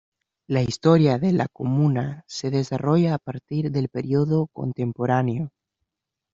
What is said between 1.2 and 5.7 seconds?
la comuna se desarrolla a partir del periodo contemporáneo.